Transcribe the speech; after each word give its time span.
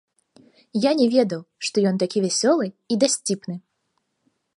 Я 0.85 0.91
не 1.01 1.03
ведаў, 1.15 1.41
што 1.69 1.83
ён 1.89 1.95
такі 2.05 2.23
вясёлы 2.25 2.65
і 2.95 2.97
дасціпны. 3.05 3.55